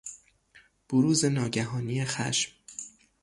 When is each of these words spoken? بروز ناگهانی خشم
بروز 0.89 1.25
ناگهانی 1.25 2.05
خشم 2.05 2.51